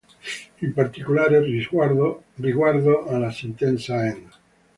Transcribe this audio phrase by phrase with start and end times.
[0.61, 1.43] In particolare,
[2.35, 4.27] riguardo alla sentenza n.